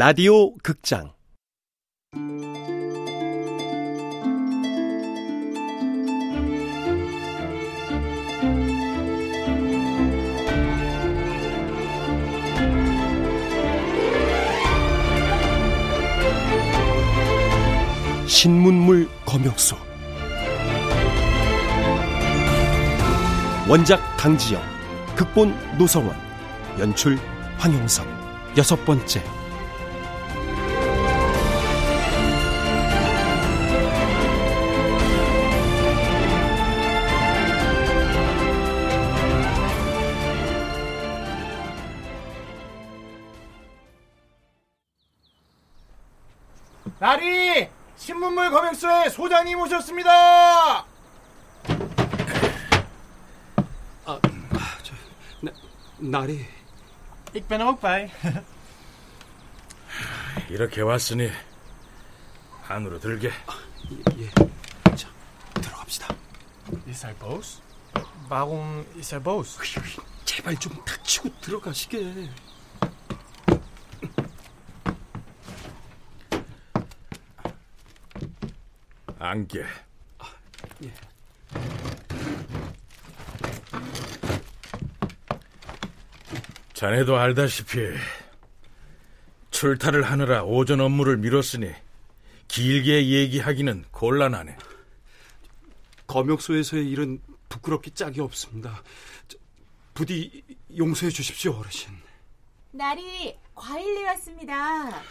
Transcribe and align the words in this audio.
라디오 0.00 0.54
극장. 0.58 1.10
신문물 18.28 19.08
검역소. 19.26 19.76
원작 23.68 23.98
강지영 24.16 24.62
극본 25.16 25.76
노성원 25.76 26.14
연출 26.78 27.18
황용석 27.58 28.06
여섯 28.56 28.76
번째 28.84 29.37
검역소의 48.78 49.10
소장님 49.10 49.60
오셨습니다. 49.60 50.86
나리 55.98 56.46
Ik 57.34 57.46
ben 57.48 57.60
er 57.60 57.66
ook 57.66 57.80
bij. 57.80 58.10
이렇게 60.48 60.80
왔으니 60.80 61.30
안으로 62.68 62.98
들게. 63.00 63.30
예. 64.18 64.30
자, 64.94 65.08
들어갑시다. 65.54 66.14
Is 66.86 67.04
hij 67.04 67.14
boos? 67.18 67.60
Waarom 68.30 68.86
is 68.96 69.12
hij 69.12 69.22
boos? 69.22 69.58
제발 70.24 70.56
좀 70.56 70.72
닥치고 70.84 71.30
들어가시게. 71.40 72.30
안개. 79.28 79.62
예. 80.82 80.94
자네도 86.72 87.18
알다시피 87.18 87.78
출타를 89.50 90.02
하느라 90.02 90.44
오전 90.44 90.80
업무를 90.80 91.18
미뤘으니 91.18 91.74
길게 92.46 93.08
얘기하기는 93.08 93.84
곤란하네. 93.90 94.56
검역소에서의 96.06 96.88
일은 96.88 97.20
부끄럽기 97.50 97.90
짝이 97.90 98.22
없습니다. 98.22 98.82
저, 99.26 99.36
부디 99.92 100.42
용서해 100.74 101.10
주십시오, 101.10 101.52
어르신. 101.58 101.92
나리 102.70 103.36
과일 103.54 103.94
내왔습니다. 103.94 105.02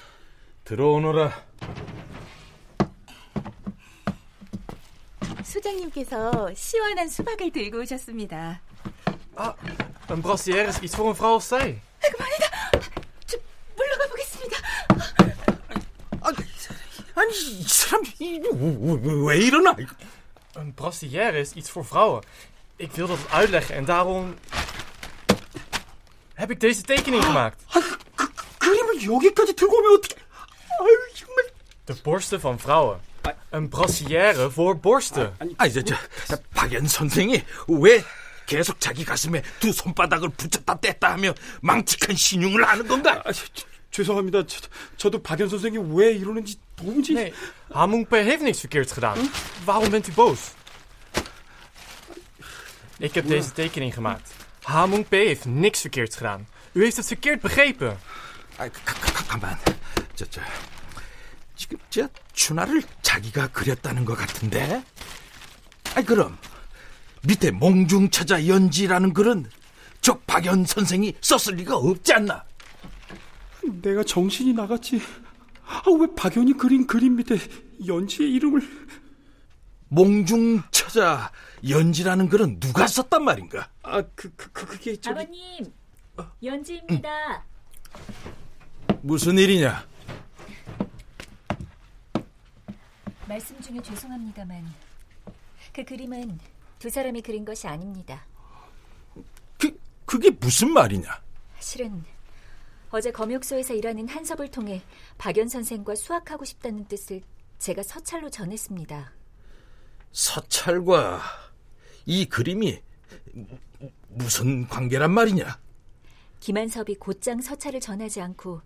들어오너라. 0.63 1.45
소장님께서 5.46 6.52
시원한 6.54 7.08
수박을 7.08 7.50
들고 7.52 7.80
오셨습니다. 7.80 8.60
Een 10.08 10.22
brassière 10.22 10.68
is 10.68 10.78
iets 10.82 10.94
voor 10.94 11.08
een 11.08 11.14
vrouw 11.16 11.34
als 11.34 11.48
zij. 11.48 11.80
좀 13.26 13.40
물러가 13.76 14.06
보겠습니다. 14.08 14.56
아니 17.14 17.32
이 17.32 17.62
사람 17.68 18.04
이, 18.20 18.40
왜, 18.40 19.12
왜 19.26 19.38
이러나? 19.38 19.76
Een 20.56 20.74
brassière 20.74 21.38
is 21.38 21.52
iets 21.54 21.70
voor 21.70 21.84
vrouwen. 21.84 22.22
Ik 22.76 22.92
wil 22.92 23.06
dat 23.06 23.18
uitleggen 23.30 23.74
en 23.74 23.84
daarom 23.84 24.34
heb 26.34 26.50
ik 26.50 26.60
deze 26.60 26.82
tekening 26.82 27.24
gemaakt. 27.24 27.64
그림을 28.58 29.02
여기까지 29.04 29.54
들고 29.54 29.76
오면 29.76 29.92
어떻게? 29.98 30.16
아유 30.80 30.98
정말. 31.14 31.50
De 31.84 31.94
borsten 32.02 32.40
van 32.40 32.58
vrouwen. 32.58 33.00
Een 33.51 33.69
brassière 33.69 34.49
voor 34.49 34.75
borsten. 34.75 35.31
아니 35.57 35.71
저, 35.73 35.81
저 35.81 35.95
박연 36.53 36.87
선생이 36.87 37.43
왜 37.67 38.03
계속 38.45 38.79
자기 38.79 39.03
가슴에 39.03 39.41
두 39.59 39.71
손바닥을 39.71 40.29
붙였다 40.29 40.75
뗐다 40.79 41.01
하며 41.01 41.33
망측한 41.61 42.15
신용을 42.15 42.67
하는 42.67 42.87
건가? 42.87 43.21
아, 43.25 43.31
저, 43.31 43.43
죄송합니다. 43.91 44.45
저, 44.45 44.59
저도 44.97 45.21
박연 45.21 45.49
선생이 45.49 45.77
왜 45.93 46.11
이러는지 46.13 46.57
도무지. 46.75 47.13
Nee, 47.13 47.33
Hamungpe 47.73 48.17
heeft 48.23 48.43
niks 48.43 48.59
verkeerds 48.61 48.93
gedaan. 48.93 49.17
Waarom 49.65 49.89
bent 49.89 50.07
u 50.07 50.11
boos? 50.13 50.53
Ik 52.99 53.13
heb 53.13 53.27
deze 53.27 53.51
tekening 53.51 53.93
gemaakt. 53.93 54.31
Hamungpe 54.63 55.15
heeft 55.15 55.45
niks 55.45 55.81
verkeerds 55.81 56.15
gedaan. 56.15 56.47
U 56.73 56.83
heeft 56.83 56.97
het 56.97 57.07
verkeerd 57.07 57.41
begrepen. 57.41 57.97
아, 58.57 58.69
가만. 59.27 59.57
저, 60.15 60.25
저, 60.29 60.41
지금 61.57 61.77
저 61.89 62.07
춘하를 62.33 62.83
자기가 63.01 63.47
그렸다는 63.47 64.05
것 64.05 64.15
같은데? 64.15 64.83
아이 65.95 66.05
그럼 66.05 66.37
밑에 67.23 67.51
몽중처자 67.51 68.47
연지라는 68.47 69.13
글은 69.13 69.49
저 69.99 70.17
박연 70.19 70.65
선생이 70.65 71.15
썼을 71.19 71.57
리가 71.57 71.75
없지 71.75 72.13
않나? 72.13 72.45
내가 73.81 74.03
정신이 74.03 74.53
나갔지. 74.53 75.01
아, 75.65 75.83
왜 75.99 76.07
박연이 76.15 76.53
그린 76.53 76.87
그림 76.87 77.17
밑에 77.17 77.37
연지의 77.85 78.31
이름을 78.33 78.61
몽중처자 79.89 81.31
연지라는 81.67 82.29
글은 82.29 82.59
누가 82.59 82.87
썼단 82.87 83.23
말인가? 83.23 83.69
아, 83.81 84.01
그, 84.15 84.31
그, 84.35 84.51
그 84.51 84.65
그게 84.67 84.95
저기 84.95 85.19
아버님, 85.19 85.73
연지입니다. 86.43 87.45
무슨 89.01 89.37
일이냐? 89.37 89.85
말씀 93.27 93.59
중에 93.61 93.81
죄송합니다만 93.81 94.65
그 95.73 95.83
그림은 95.83 96.39
두 96.79 96.89
사람이 96.89 97.21
그린 97.21 97.43
것이 97.43 97.67
아닙니다. 97.67 98.25
그 99.59 99.77
그게 100.05 100.29
무슨 100.29 100.71
말이냐? 100.71 101.21
실은 101.59 102.03
어제 102.89 103.11
검역소에서 103.11 103.73
일하는 103.73 104.07
한섭을 104.07 104.49
통해 104.49 104.81
박연 105.17 105.49
선생과 105.49 105.95
수학하고 105.95 106.45
싶다는 106.45 106.87
뜻을 106.87 107.21
제가 107.59 107.83
서찰로 107.83 108.29
전했습니다. 108.29 109.11
서찰과 110.13 111.21
이 112.05 112.25
그림이 112.25 112.79
무- 113.33 113.47
무슨 114.09 114.67
관계란 114.67 115.11
말이냐? 115.11 115.59
김한섭이 116.39 116.95
곧장 116.95 117.41
서찰을 117.41 117.79
전하지 117.81 118.21
않고 118.21 118.61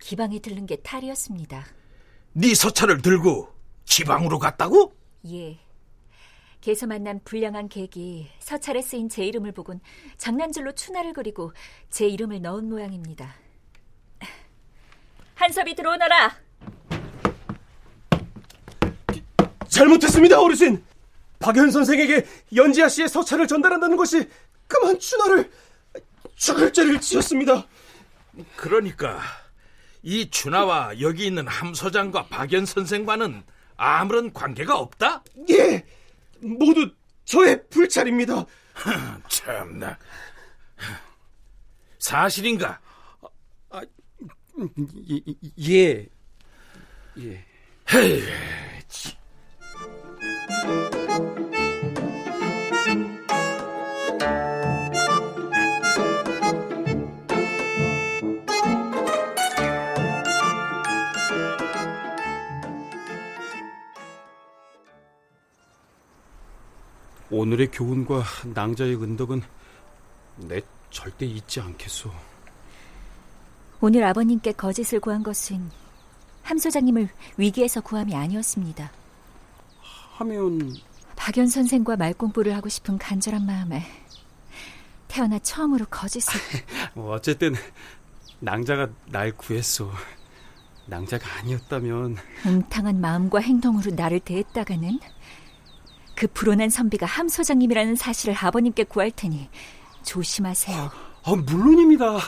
기방에 0.00 0.38
들른 0.38 0.64
게 0.66 0.76
탈이었습니다. 0.76 1.66
네 2.32 2.54
서찰을 2.54 3.02
들고 3.02 3.52
지방으로 3.88 4.38
갔다고? 4.38 4.94
예. 5.30 5.58
개서 6.60 6.86
만난 6.86 7.20
불량한 7.24 7.68
객이 7.68 8.28
서찰에 8.38 8.82
쓰인 8.82 9.08
제 9.08 9.24
이름을 9.24 9.52
보곤 9.52 9.80
장난질로 10.18 10.72
추나를 10.72 11.12
그리고 11.12 11.52
제 11.88 12.06
이름을 12.06 12.42
넣은 12.42 12.68
모양입니다. 12.68 13.34
한섭이 15.34 15.74
들어오너라! 15.74 16.36
잘못했습니다, 19.68 20.40
어르신. 20.40 20.84
박연 21.38 21.70
선생에게 21.70 22.26
연지아 22.54 22.88
씨의 22.88 23.08
서찰을 23.08 23.46
전달한다는 23.46 23.96
것이 23.96 24.28
그만 24.66 24.98
춘하를 24.98 25.50
죽을 26.34 26.72
죄를 26.72 27.00
지었습니다. 27.00 27.66
그러니까 28.56 29.20
이 30.02 30.28
준하와 30.30 31.00
여기 31.00 31.26
있는 31.26 31.46
함 31.46 31.72
소장과 31.74 32.26
박연 32.26 32.66
선생과는 32.66 33.44
아무런 33.78 34.30
관계가 34.32 34.78
없다? 34.78 35.24
예, 35.50 35.82
모두 36.40 36.92
저의 37.24 37.66
불찰입니다. 37.68 38.44
참나. 39.28 39.96
사실인가? 41.98 42.78
예, 45.60 46.06
예. 47.18 47.44
헤이, 47.94 48.22
오늘의 67.30 67.70
교훈과 67.70 68.24
낭자의 68.54 68.96
은덕은 68.96 69.42
내 70.36 70.62
절대 70.90 71.26
잊지 71.26 71.60
않겠소. 71.60 72.10
오늘 73.80 74.04
아버님께 74.04 74.52
거짓을 74.52 74.98
구한 74.98 75.22
것은 75.22 75.70
함 76.42 76.58
소장님을 76.58 77.08
위기에서 77.36 77.80
구함이 77.80 78.14
아니었습니다. 78.14 78.90
하면 80.16 80.74
박연 81.16 81.48
선생과 81.48 81.96
말공부를 81.96 82.56
하고 82.56 82.68
싶은 82.68 82.96
간절한 82.98 83.44
마음에 83.44 83.84
태어나 85.06 85.38
처음으로 85.38 85.84
거짓을 85.90 86.40
뭐 86.94 87.12
어쨌든 87.14 87.54
낭자가 88.40 88.88
날 89.06 89.36
구했어. 89.36 89.90
낭자가 90.86 91.40
아니었다면 91.40 92.16
웅탕한 92.46 93.00
마음과 93.00 93.40
행동으로 93.40 93.90
나를 93.94 94.20
대했다가는 94.20 94.98
그 96.18 96.26
불온한 96.26 96.68
선비가 96.68 97.06
함 97.06 97.28
소장님이라는 97.28 97.94
사실을 97.94 98.34
아버님께 98.36 98.82
구할 98.82 99.12
테니 99.12 99.48
조심하세요. 100.02 100.90
아, 101.22 101.34
물론입니다. 101.36 102.18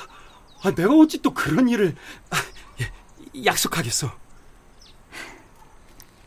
아, 0.63 0.71
내가 0.77 0.95
어찌 0.95 1.21
또 1.21 1.35
그런 1.35 1.69
일을 1.69 1.97
아, 2.31 2.37
예, 2.81 3.45
약속하겠어. 3.45 4.13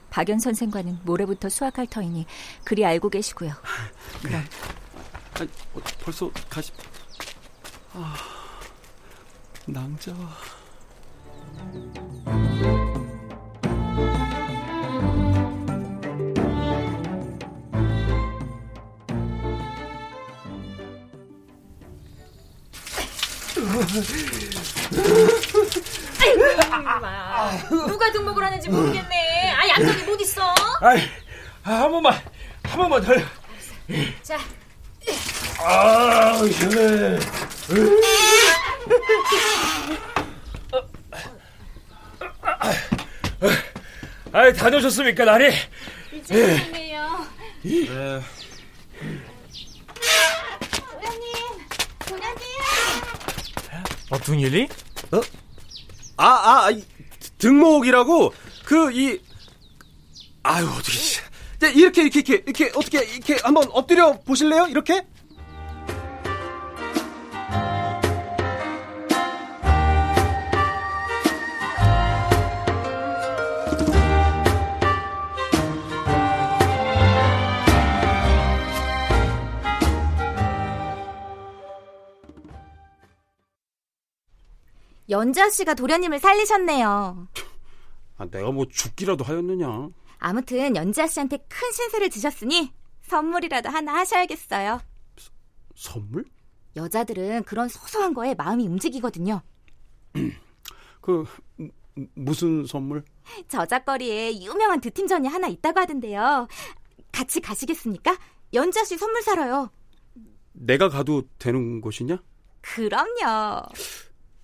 박연 0.10 0.40
선생과는 0.40 1.00
모레부터 1.04 1.48
수학할 1.48 1.88
터이니 1.88 2.26
그리 2.66 2.86
알고 2.86 3.10
계시고요. 3.10 3.54
그럼 4.22 4.44
아, 5.36 5.44
어, 5.74 5.82
벌써 6.04 6.30
가시. 6.50 6.74
아, 7.94 8.14
낭자. 9.68 10.14
누가 27.88 28.12
등록을 28.12 28.44
하는지 28.44 28.70
모르겠네. 28.70 29.52
아, 29.54 29.68
양쪽이 29.70 30.04
못 30.04 30.20
있어. 30.22 30.54
아이, 30.82 31.02
한 31.64 31.92
번만, 31.92 32.14
한 32.64 32.78
번만 32.78 33.02
더. 33.04 33.14
자, 34.22 34.38
아, 35.60 36.42
시원해. 36.52 37.20
아이, 44.32 44.54
다녀오셨습니까, 44.54 45.26
나리? 45.26 45.54
이제 46.12 46.54
왔네요. 46.54 47.28
네. 47.62 48.22
도련님, 50.90 51.34
도련님. 52.08 52.44
Doen 54.20 54.40
jullie? 54.40 54.68
아, 56.18 56.26
아, 56.26 56.66
아, 56.66 56.72
이, 56.72 56.84
등목이라고 57.38 58.34
그 58.66 58.92
이 58.94 59.20
아유 60.44 60.68
어떻게 60.68 60.98
자, 61.60 61.68
이렇게 61.70 62.02
이렇게 62.04 62.20
이렇게 62.20 62.34
이렇게 62.46 62.72
어떻게 62.76 63.04
이렇게 63.04 63.38
한번 63.44 63.70
엎드려 63.72 64.20
보실래요? 64.22 64.68
이렇게? 64.68 65.06
연자 85.14 85.48
씨가 85.48 85.76
도련님을 85.76 86.18
살리셨네요. 86.20 87.28
아, 88.18 88.26
내가 88.26 88.52
뭐 88.52 88.66
죽기라도 88.68 89.24
하였느냐? 89.24 89.90
아무튼 90.18 90.76
연자 90.76 91.06
씨한테 91.06 91.38
큰 91.48 91.72
신세를 91.72 92.10
지셨으니 92.10 92.74
선물이라도 93.04 93.70
하나 93.70 93.94
하셔야겠어요. 93.98 94.82
선물? 95.76 96.26
여자들은 96.76 97.44
그런 97.44 97.70
소소한 97.70 98.16
거에 98.16 98.34
마음이 98.34 98.68
움직이거든요. 98.68 99.42
그 101.02 101.26
무- 101.58 101.70
무슨 102.16 102.66
선물? 102.66 103.04
저작거리에 103.50 104.42
유명한 104.42 104.82
드팀전이 104.82 105.28
하나 105.28 105.48
있다고 105.48 105.80
하던데요. 105.80 106.48
같이 107.12 107.40
가시겠습니까? 107.40 108.18
연자 108.56 108.84
씨 108.84 108.98
선물 108.98 109.22
사러요. 109.22 109.70
내가 110.54 110.90
가도 110.90 111.22
되는 111.38 111.82
곳이냐? 111.82 112.18
그럼요. 112.62 113.62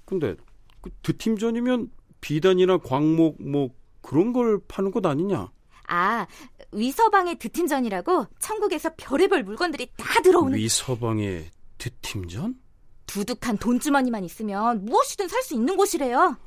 근데 0.06 0.36
그 0.82 0.90
드팀전이면 1.04 1.92
비단이나 2.22 2.78
광목 2.80 3.42
뭐 3.42 3.70
그런 4.02 4.34
걸 4.34 4.60
파는 4.68 4.92
곳 4.92 5.06
아니냐? 5.06 5.52
아, 5.88 6.28
위서방의 6.72 7.40
드팀전이라고 7.40 8.28
천국에서 8.40 8.92
별의별 8.96 9.44
물건들이 9.44 9.90
다 9.98 10.22
들어오는 10.22 10.58
위서방의 10.58 11.50
드팀전? 11.78 12.60
두둑한 13.08 13.58
돈주머니만 13.58 14.24
있으면 14.24 14.86
무엇이든 14.86 15.28
살 15.28 15.42
수 15.42 15.56
있는 15.56 15.76
곳이래요. 15.76 16.38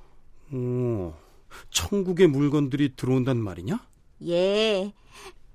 오, 0.52 1.12
천국의 1.70 2.28
물건들이 2.28 2.94
들어온단 2.94 3.38
말이냐? 3.38 3.84
예. 4.28 4.92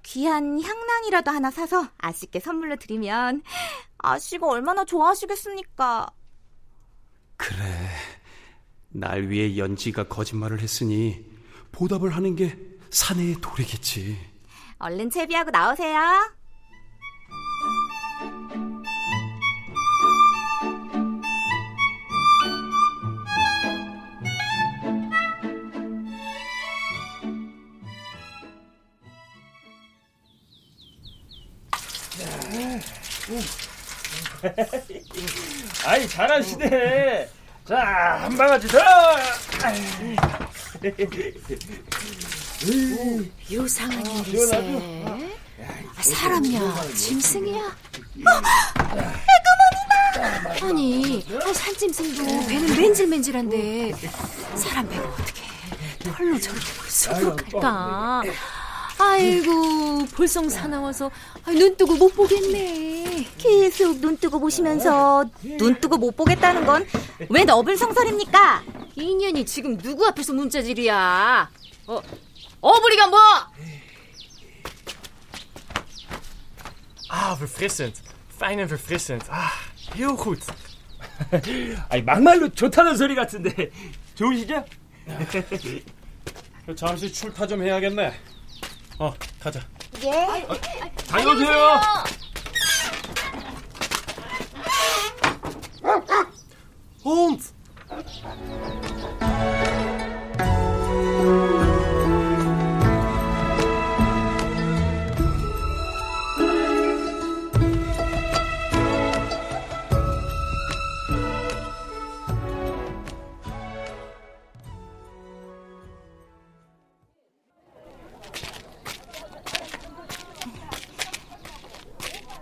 귀한 0.04 0.62
향낭이라도 0.62 1.32
하나 1.32 1.50
사서 1.52 1.88
아씨께 1.98 2.40
선물로 2.40 2.76
드리면 2.78 3.42
아씨가 4.00 4.48
얼마나 4.48 4.84
좋아하시겠습니까? 4.86 6.08
그래. 7.38 7.77
날 8.98 9.30
위해 9.30 9.58
연지가 9.58 10.06
거짓말을 10.06 10.60
했으니 10.60 11.24
보답을 11.72 12.16
하는 12.16 12.36
게 12.36 12.58
사내의 12.90 13.36
도리겠지. 13.42 14.18
얼른 14.80 15.12
채비하고 15.12 15.52
나오세요. 15.52 16.00
아이, 35.86 36.08
잘하시네. 36.08 37.37
자, 37.68 37.76
한 38.22 38.38
바가지 38.38 38.68
더. 38.70 38.78
요상한 43.52 43.98
아, 44.08 44.10
일일세. 44.26 45.36
사람이야, 46.02 46.82
짐승이야? 46.96 47.76
아니, 50.64 51.26
아, 51.44 51.54
산짐승도 51.54 52.48
배는 52.48 52.78
맨질맨질한데 52.78 53.94
사람 54.56 54.88
배가 54.88 55.04
어떻게 55.08 55.42
털로 56.00 56.40
저렇게 56.40 56.66
수북할까? 56.88 58.24
아이고, 59.00 60.06
볼성 60.08 60.50
사나워서 60.50 61.12
아, 61.46 61.52
눈 61.52 61.76
뜨고 61.78 61.96
못 61.96 62.14
보겠네. 62.16 63.26
계속 63.38 64.00
눈 64.00 64.18
뜨고 64.18 64.40
보시면서 64.40 65.26
눈 65.58 65.80
뜨고 65.80 65.98
못 65.98 66.16
보겠다는 66.16 66.66
건 66.66 66.86
왜 67.30 67.44
너블 67.44 67.78
성설입니까? 67.78 68.64
인연이 68.96 69.46
지금 69.46 69.78
누구 69.78 70.06
앞에서 70.08 70.34
문자질이야? 70.34 71.50
어, 71.88 72.02
어부리가 72.62 73.08
뭐? 73.08 73.20
Ah, 77.10 77.36
verfrissend. 77.38 78.02
Fijn 78.36 78.60
en 78.60 78.68
verfrissend. 78.68 79.26
Ah, 79.32 79.52
heel 79.96 80.16
goed. 80.18 80.42
아이, 81.90 82.02
막말로 82.02 82.50
좋다는 82.50 82.98
소리 82.98 83.16
같은데. 83.16 83.72
좋으시죠? 84.16 84.64
잠시 86.76 87.12
출타 87.12 87.48
좀 87.48 87.64
해야겠네. 87.64 88.14
어, 89.00 89.14
가자. 89.40 89.62
예. 90.04 90.48
다녀오세요. 91.08 91.80
Hond! 97.04 97.54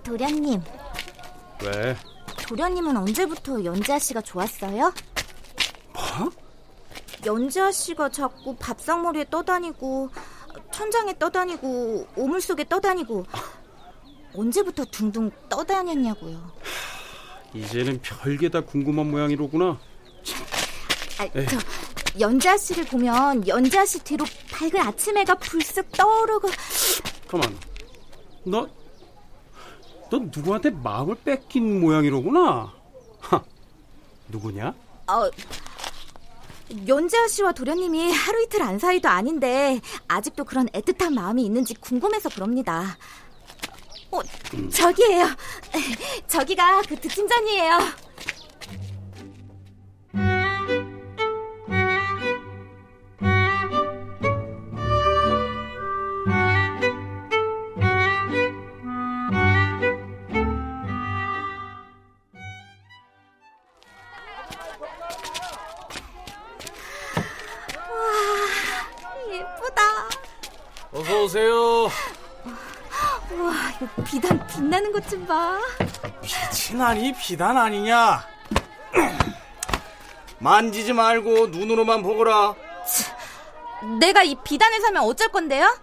도련님, 0.06 0.62
왜? 1.64 1.96
도련님은 2.48 2.96
언제부터 2.96 3.64
연지아 3.64 3.98
씨가 3.98 4.22
좋았어요? 4.22 4.94
뭐? 5.94 6.32
연지아 7.26 7.72
씨가 7.72 8.10
자꾸 8.10 8.56
밥상머리에 8.58 9.26
떠다니고 9.32 10.10
천장에 10.72 11.18
떠다니고 11.18 12.08
오물 12.16 12.40
속에 12.40 12.66
떠다니고 12.66 13.26
언제부터 14.36 14.86
둥둥 14.86 15.32
떠다녔냐고요. 15.50 16.52
이제는 17.56 18.00
별게 18.02 18.50
다 18.50 18.62
궁금한 18.62 19.10
모양이로구나. 19.10 19.80
아, 21.18 21.28
저 21.34 22.20
연지아 22.20 22.58
씨를 22.58 22.86
보면 22.86 23.48
연지아 23.48 23.86
씨 23.86 24.00
뒤로 24.04 24.24
밝은 24.52 24.80
아침 24.86 25.18
해가 25.18 25.36
불쑥 25.36 25.92
떠오르고 25.94 26.50
가만. 27.28 27.58
너, 28.44 28.68
너 30.10 30.20
누구한테 30.20 30.70
마음을 30.70 31.16
뺏긴 31.16 31.82
모양이로구나. 31.82 32.74
하, 33.20 33.44
누구냐? 34.30 34.74
어, 35.08 35.30
연지아 36.88 37.28
씨와 37.28 37.52
도련님이 37.52 38.12
하루 38.12 38.42
이틀 38.44 38.62
안 38.62 38.80
사이도 38.80 39.08
아닌데 39.08 39.80
아직도 40.08 40.46
그런 40.46 40.68
애틋한 40.70 41.14
마음이 41.14 41.44
있는지 41.44 41.74
궁금해서 41.76 42.30
그럽니다. 42.30 42.98
어, 44.12 44.22
저기예요. 44.72 45.28
저기가 46.28 46.82
그 46.88 46.96
득팀전이에요. 47.00 48.05
와, 73.32 73.54
이거 73.82 74.04
비단 74.04 74.46
빛나는 74.48 74.92
것 74.92 75.02
좀 75.10 75.26
봐. 75.26 75.60
빛이 76.22 76.78
나니 76.78 77.14
비단 77.14 77.58
아니냐? 77.58 78.26
만지지 80.40 80.94
말고 80.94 81.48
눈으로만 81.48 82.02
보거라. 82.04 82.56
내가 84.00 84.24
이 84.24 84.36
비단을 84.44 84.82
사면 84.82 85.04
어쩔 85.04 85.30
건데요? 85.30 85.78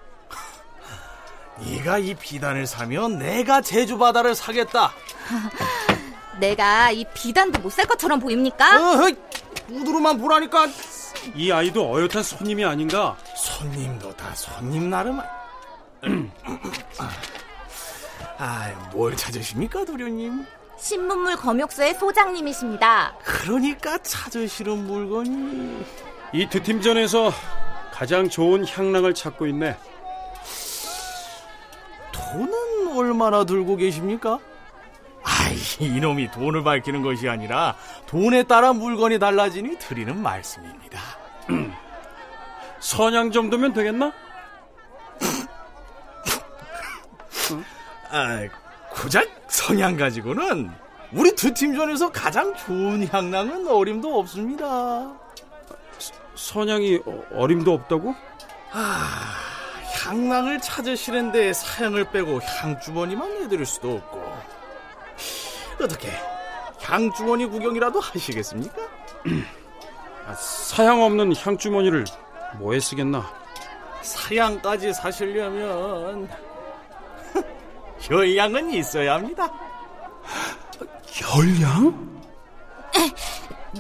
네가 1.59 1.99
이 1.99 2.15
비단을 2.15 2.67
사면 2.67 3.19
내가 3.19 3.61
제주 3.61 3.99
바다를 3.99 4.35
사겠다. 4.35 4.93
내가 6.41 6.91
이 6.91 7.05
비단도 7.15 7.61
못 7.61 7.71
살 7.73 7.87
것처럼 7.87 8.19
보입니까? 8.19 8.77
어허이, 8.95 9.15
눈으로만 9.69 10.19
보라니까. 10.19 10.67
이 11.37 11.53
아이도 11.53 11.95
어엿한 11.95 12.23
손님이 12.23 12.65
아닌가? 12.65 13.17
손님도 13.37 14.17
다 14.17 14.35
손님 14.35 14.91
나름. 14.91 15.21
아, 18.39 18.91
뭘 18.93 19.17
찾으십니까, 19.17 19.85
도련님? 19.85 20.45
신문물 20.77 21.37
검역소의 21.37 21.95
소장님이십니다. 21.95 23.15
그러니까 23.23 23.99
찾으시는 23.99 24.87
물건이 24.87 25.87
이두 26.33 26.61
팀전에서 26.63 27.31
가장 27.93 28.29
좋은 28.29 28.67
향락을 28.67 29.15
찾고 29.15 29.47
있네. 29.47 29.77
돈은 32.11 32.97
얼마나 32.97 33.45
들고 33.45 33.77
계십니까? 33.77 34.41
아이, 35.23 35.57
이놈이 35.79 36.33
돈을 36.33 36.65
밝히는 36.65 37.03
것이 37.03 37.29
아니라 37.29 37.77
돈에 38.07 38.43
따라 38.43 38.73
물건이 38.73 39.21
달라지니 39.21 39.79
드리는 39.79 40.21
말씀입니다. 40.21 41.01
선양 42.81 43.31
정도면 43.31 43.73
되겠나? 43.73 44.13
아, 48.11 48.41
고작 48.91 49.27
성향 49.49 49.97
가지고는 49.97 50.71
우리 51.13 51.35
두 51.35 51.53
팀전에서 51.53 52.11
가장 52.11 52.55
좋은 52.57 53.07
향랑은 53.09 53.67
어림도 53.69 54.19
없습니다. 54.19 55.13
선양이 56.35 57.01
어- 57.05 57.23
어림도 57.35 57.73
없다고? 57.73 58.15
아, 58.73 59.35
향랑을 60.05 60.61
찾으시는데 60.61 61.53
사양을 61.53 62.11
빼고 62.11 62.41
향주머니만 62.41 63.41
내드릴 63.43 63.67
수도 63.67 63.97
없고 63.97 64.33
어떻게 65.83 66.11
향주머니 66.81 67.47
구경이라도 67.47 68.01
하시겠습니까? 68.01 68.75
아, 70.27 70.35
사양 70.35 71.03
없는 71.03 71.35
향주머니를 71.37 72.05
뭐에 72.59 72.81
쓰겠나? 72.81 73.31
사양까지 74.03 74.93
사시려면 74.95 76.29
혈량은 78.03 78.71
있어야 78.73 79.15
합니다. 79.15 79.49
열량? 81.37 82.13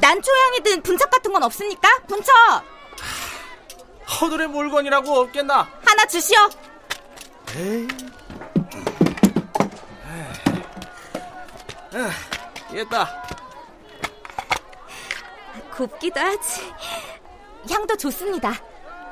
난초향이든 0.01 0.83
분첩 0.83 1.11
같은 1.11 1.33
건 1.33 1.43
없습니까? 1.43 1.89
분첩 2.09 2.35
허들의 4.21 4.49
물건이라고 4.49 5.21
없겠나? 5.21 5.69
하나 5.85 6.07
주시오. 6.07 6.39
에이. 7.57 7.89
됐다. 12.71 13.23
곱기도 15.77 16.21
하지. 16.21 16.73
향도 17.71 17.97
좋습니다. 17.97 18.53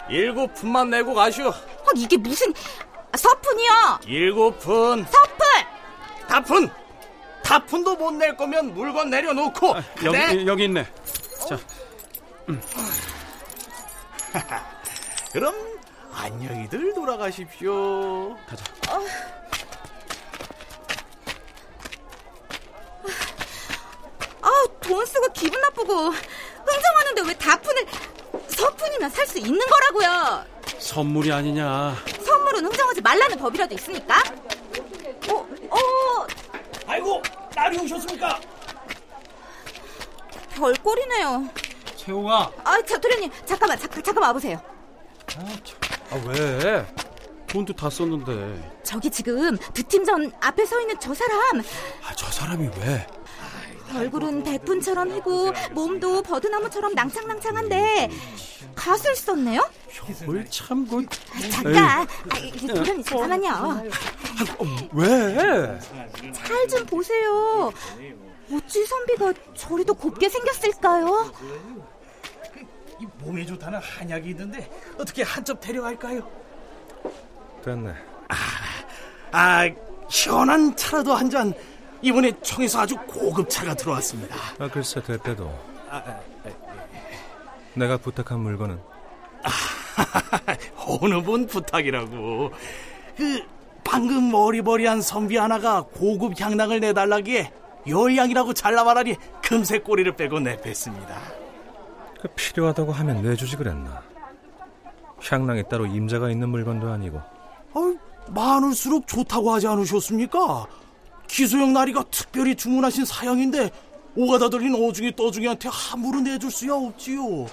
일곱 0.09 0.55
푼만 0.55 0.90
내고 0.90 1.14
가시오. 1.14 1.49
어, 1.49 1.87
이게 1.95 2.17
무슨 2.17 2.52
아, 2.52 2.89
서푼이요? 3.17 4.00
일곱 4.07 4.59
푼. 4.61 5.05
서푼. 5.05 5.47
다푼. 6.29 6.71
다푼도 7.43 7.97
못 7.97 8.12
낼 8.14 8.37
거면 8.37 8.75
물건 8.75 9.11
내려놓고. 9.11 9.75
여기, 10.05 10.19
네? 10.19 10.47
여기 10.47 10.64
있네. 10.64 10.87
자, 11.49 11.59
그럼 15.33 15.55
안녕히들 16.12 16.95
돌아가십시오. 16.95 18.37
가자. 18.47 18.64
아, 24.43 24.50
돈 24.81 25.05
쓰고 25.07 25.29
기분 25.33 25.61
나쁘고 25.61 26.11
흥정하는데 26.11 27.23
왜 27.26 27.35
다푼을 27.35 27.87
서푼이면 28.49 29.11
살 29.11 29.26
수 29.26 29.38
있는 29.38 29.59
거라고요. 29.59 30.45
선물이 30.79 31.33
아니냐. 31.33 31.97
선물은 32.50 32.64
흥정하지 32.66 33.00
말라는 33.00 33.37
법이라도 33.38 33.75
있습니까? 33.76 34.23
어, 35.28 35.35
어, 35.71 36.26
아이고, 36.87 37.23
날이 37.54 37.78
오셨습니까? 37.78 38.40
별꼴이네요. 40.54 41.49
채홍아. 41.97 42.50
아, 42.64 42.83
자, 42.83 42.99
도련님, 42.99 43.30
잠깐만, 43.47 43.78
잠깐, 43.78 44.02
잠깐만 44.02 44.28
와보세요. 44.30 44.61
아, 46.11 46.23
왜? 46.26 46.87
돈도 47.47 47.73
다 47.75 47.88
썼는데. 47.88 48.80
저기 48.83 49.11
지금 49.11 49.57
두 49.73 49.83
팀 49.85 50.04
전 50.04 50.33
앞에 50.40 50.64
서 50.66 50.80
있는 50.80 50.97
저 51.00 51.14
사람 51.14 51.61
아, 51.61 52.14
저 52.16 52.26
사람이 52.30 52.69
왜? 52.80 53.07
얼굴은 53.94 54.42
백분처럼 54.44 55.11
희고 55.12 55.52
몸도 55.73 56.23
버드나무처럼 56.23 56.94
낭창낭창한데 56.94 58.11
갓을 58.75 59.16
썼네요? 59.16 59.68
뭘 60.25 60.47
참, 60.49 60.87
그, 60.88 61.04
잠깐, 61.50 62.06
아, 62.30 62.38
이 62.38 62.66
도련님 62.66 63.02
잠깐만요. 63.02 63.82
왜? 64.92 65.78
잘 66.32 66.68
좀 66.68 66.87
보세요. 66.87 67.73
어찌 68.52 68.85
선비가 68.87 69.32
저리도 69.54 69.94
곱게 69.94 70.28
생겼을까요? 70.28 71.32
이 73.00 73.06
몸에 73.18 73.44
좋다는 73.47 73.78
한약이 73.78 74.30
있는데 74.30 74.70
어떻게 74.99 75.23
한첩 75.23 75.61
데려갈까요? 75.61 76.28
됐네. 77.64 77.92
아, 79.32 79.68
시원한 80.09 80.75
차라도 80.76 81.14
한 81.14 81.30
잔. 81.30 81.52
이번에 82.02 82.33
청에서 82.42 82.80
아주 82.80 82.97
고급 83.07 83.49
차가 83.50 83.75
들어왔습니다. 83.75 84.37
아, 84.59 84.69
글쎄, 84.69 85.02
됐대도. 85.02 85.71
내가 87.75 87.97
부탁한 87.99 88.40
물건은 88.40 88.80
어느 90.76 91.23
분 91.23 91.47
부탁이라고. 91.47 92.50
그 93.16 93.42
방금 93.85 94.30
머리버리한 94.30 95.02
선비 95.02 95.37
하나가 95.37 95.83
고급 95.83 96.40
향락을 96.40 96.80
내달라기에 96.80 97.52
열량이라고 97.87 98.54
잘라 98.54 98.85
말하니 98.85 99.16
금세 99.42 99.78
꼬리를 99.80 100.14
빼고 100.16 100.40
내뺐습니다. 100.40 101.21
그 102.21 102.28
필요하다고 102.28 102.92
하면 102.92 103.23
내주지 103.23 103.57
그랬나. 103.57 104.02
향랑이 105.23 105.64
따로 105.69 105.87
임자가 105.87 106.30
있는 106.30 106.49
물건도 106.49 106.88
아니고 106.88 107.19
어, 107.19 107.95
많을수록 108.28 109.07
좋다고 109.07 109.52
하지 109.52 109.66
않으셨습니까? 109.66 110.66
기소영 111.31 111.73
나리가 111.73 112.05
특별히 112.11 112.55
주문하신 112.57 113.05
사양인데 113.05 113.71
오가다 114.17 114.51
들린 114.51 114.75
어중이 114.75 115.15
떠중이한테 115.15 115.69
함부로 115.71 116.21
내줄 116.21 116.51
수야 116.51 116.75
없지요. 116.75 117.47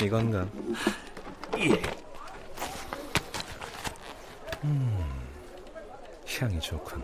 이건가? 0.00 0.46
예. 1.58 1.82
음, 4.64 5.26
향이 6.38 6.60
좋군. 6.60 7.02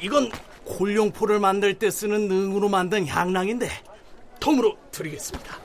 이건 0.00 0.30
콜룡포를 0.64 1.38
만들 1.38 1.78
때 1.78 1.90
쓰는 1.90 2.28
능으로 2.28 2.68
만든 2.68 3.06
향낭인데 3.06 3.68
덤으로 4.40 4.76
드리겠습니다. 4.90 5.56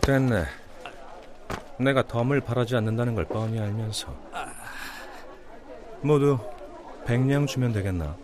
됐네. 0.00 0.44
내가 1.78 2.06
덤을 2.06 2.40
바라지 2.40 2.74
않는다는 2.76 3.14
걸 3.14 3.26
뻔히 3.26 3.58
알면서 3.60 4.14
모두 6.02 6.38
백냥 7.04 7.46
주면 7.46 7.72
되겠나? 7.72 8.16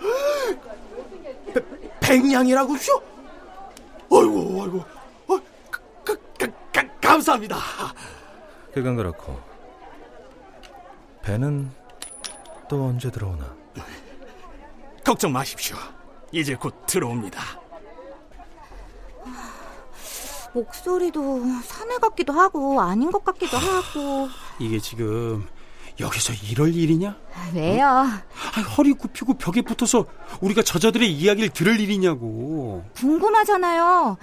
백냥이라고쇼? 2.00 3.02
아이고 4.12 4.62
아이고 4.62 4.84
어, 5.28 5.40
가, 5.70 5.80
가, 6.04 6.14
가, 6.38 6.46
가, 6.72 6.88
감사합니다. 7.00 7.56
그건 8.72 8.96
그렇고 8.96 9.38
배는 11.22 11.70
또 12.68 12.86
언제 12.86 13.10
들어오나? 13.10 13.54
걱정 15.04 15.32
마십시오. 15.32 15.76
이제 16.32 16.54
곧 16.54 16.74
들어옵니다. 16.86 17.40
목소리도 20.52 21.42
사내 21.64 21.96
같기도 21.96 22.32
하고 22.32 22.80
아닌 22.80 23.10
것 23.10 23.24
같기도 23.24 23.56
하고 23.56 24.28
이게 24.58 24.78
지금 24.78 25.46
여기서 26.00 26.32
이럴 26.50 26.74
일이냐? 26.74 27.16
왜요? 27.54 27.86
아, 27.86 28.60
허리 28.76 28.92
굽히고 28.92 29.34
벽에 29.34 29.62
붙어서 29.62 30.06
우리가 30.40 30.62
저자들의 30.62 31.10
이야기를 31.12 31.50
들을 31.50 31.78
일이냐고. 31.78 32.84
궁금하잖아요. 32.96 34.16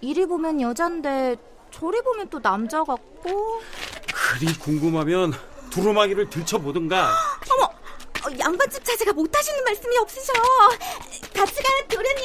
이리 0.00 0.26
보면 0.26 0.60
여잔데 0.60 1.36
저리 1.72 2.00
보면 2.02 2.28
또 2.28 2.40
남자 2.40 2.84
같고 2.84 3.60
그리 4.14 4.52
궁금하면 4.58 5.32
두루마기를 5.70 6.28
들춰보든가. 6.30 7.12
어머! 7.52 7.64
어, 7.64 8.38
양반집 8.38 8.84
자제가 8.84 9.12
못하시는 9.12 9.64
말씀이 9.64 9.96
없으셔. 9.98 10.32
같이 11.34 11.62
가요, 11.62 11.84
도련님. 11.88 12.24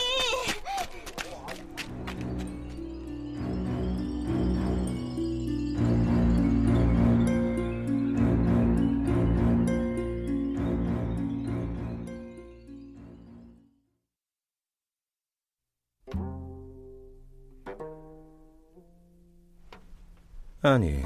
아니, 20.67 21.01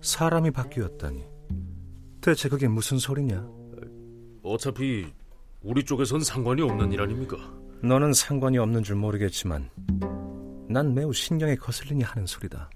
사람이 0.00 0.50
바뀌었다니. 0.50 1.24
대체 2.20 2.48
그게 2.48 2.66
무슨 2.66 2.98
소리냐? 2.98 3.46
어차피 4.42 5.06
우리 5.62 5.84
쪽에선 5.84 6.20
상관이 6.20 6.62
없는 6.62 6.92
일 6.92 7.00
아닙니까? 7.02 7.36
너는 7.82 8.12
상관이 8.14 8.58
없는 8.58 8.82
줄 8.82 8.96
모르겠지만 8.96 9.68
난 10.68 10.94
매우 10.94 11.12
신경에 11.12 11.56
거슬리니 11.56 12.02
하는 12.02 12.26
소리다. 12.26 12.70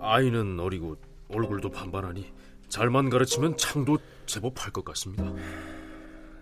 아이는 0.00 0.60
어리고 0.60 0.96
얼굴도 1.28 1.70
반반하니 1.70 2.32
잘만 2.68 3.10
가르치면 3.10 3.56
창도 3.56 3.98
제법 4.26 4.64
할 4.64 4.72
것 4.72 4.84
같습니다. 4.84 5.32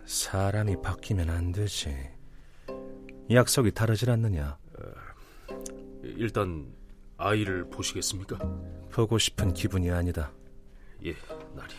사람이 0.04 0.82
바뀌면 0.82 1.30
안 1.30 1.52
되지. 1.52 1.96
약속이 3.30 3.72
다르질 3.72 4.10
않느냐? 4.10 4.58
일단 6.02 6.66
아이를 7.20 7.68
보시겠습니까? 7.68 8.38
보고 8.90 9.18
싶은 9.18 9.52
기분이 9.52 9.90
아니다. 9.90 10.32
예, 11.04 11.14
나리. 11.54 11.74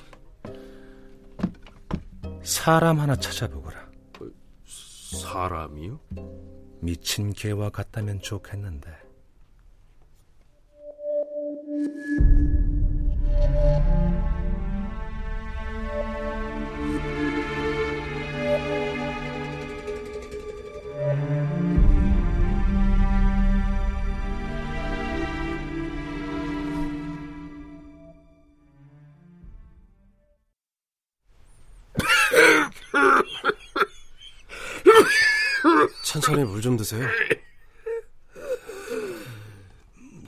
사람 2.44 3.00
하나 3.00 3.16
찾아보거라. 3.16 3.90
사람이요? 4.66 6.00
미친 6.80 7.34
개와 7.34 7.72
같다면 7.72 8.22
좋겠는데. 8.22 9.01
천천히 36.32 36.44
물 36.46 36.62
좀 36.62 36.78
드세요. 36.78 37.06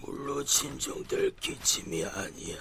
물로 0.02 0.44
진정될 0.44 1.36
기침이 1.38 2.04
아니야. 2.06 2.58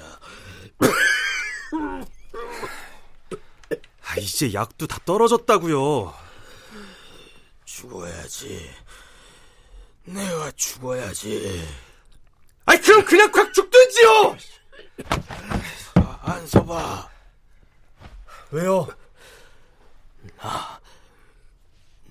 아, 4.04 4.16
이제 4.18 4.52
약도 4.54 4.86
다 4.86 4.98
떨어졌다고요. 5.04 6.14
죽어야지. 7.64 8.70
내가 10.04 10.50
죽어야지. 10.52 11.66
아이 12.66 12.80
그럼 12.80 13.04
그냥 13.04 13.32
콱 13.32 13.52
죽든지요. 13.52 14.36
아, 15.96 16.18
안서봐. 16.22 17.10
왜요? 18.52 18.86
나, 20.38 20.80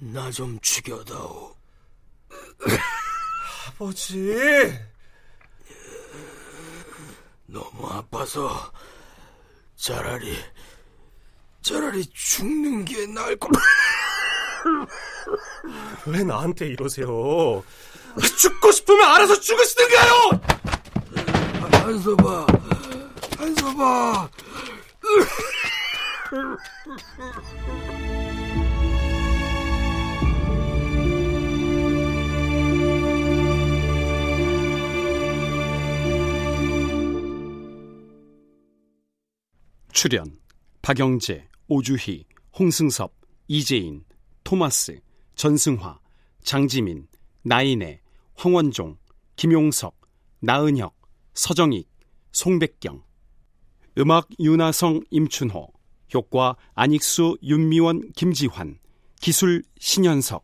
나 0.01 0.31
좀 0.31 0.59
죽여다오. 0.61 1.55
아버지. 3.67 4.79
너무 7.45 7.87
아파서 7.89 8.71
차라리 9.75 10.35
차라리 11.61 12.03
죽는 12.07 12.85
게 12.85 13.05
나을 13.07 13.37
것. 13.37 13.51
왜 16.07 16.23
나한테 16.23 16.67
이러세요? 16.67 17.63
죽고 18.39 18.71
싶으면 18.71 19.07
알아서 19.07 19.39
죽으시든가요. 19.39 20.41
안서봐, 21.85 22.47
안서봐. 23.37 24.29
출연 40.01 40.39
박영재, 40.81 41.47
오주희, 41.67 42.25
홍승섭, 42.57 43.13
이재인, 43.47 44.03
토마스, 44.43 44.99
전승화, 45.35 45.99
장지민, 46.41 47.07
나인애, 47.43 48.01
황원종, 48.33 48.97
김용석, 49.35 49.95
나은혁, 50.39 50.99
서정익, 51.35 51.87
송백경. 52.31 53.03
음악 53.99 54.27
윤하성, 54.39 55.01
임춘호. 55.11 55.71
효과 56.15 56.55
안익수, 56.73 57.37
윤미원, 57.43 58.11
김지환. 58.13 58.79
기술 59.19 59.61
신현석 59.77 60.43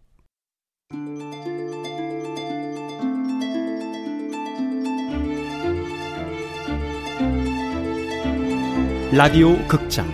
라디오 9.18 9.58
극장 9.68 10.08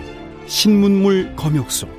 신문물 0.48 1.36
검역소 1.36 1.90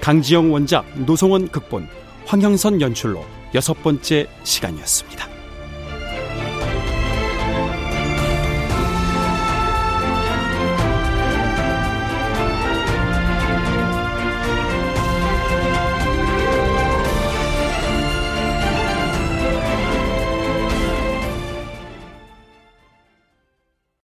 강지영 0.00 0.52
원작 0.52 0.84
노성원 1.06 1.46
극본 1.46 1.86
황형선 2.26 2.80
연출로 2.80 3.24
여섯 3.54 3.80
번째 3.80 4.26
시간이었습니다. 4.42 5.29